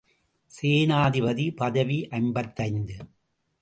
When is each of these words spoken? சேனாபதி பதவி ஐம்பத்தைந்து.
சேனாபதி 0.51 1.47
பதவி 1.53 1.99
ஐம்பத்தைந்து. 2.11 2.97